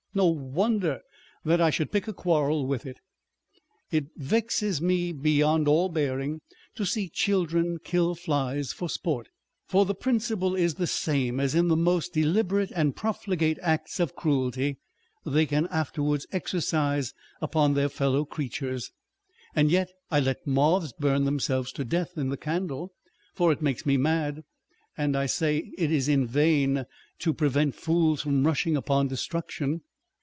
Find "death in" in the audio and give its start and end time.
21.85-22.27